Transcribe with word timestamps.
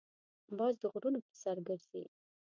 باز 0.57 0.73
د 0.79 0.83
غرونو 0.93 1.19
په 1.27 1.33
سر 1.41 1.57
کې 1.65 1.75
ځې 1.89 2.03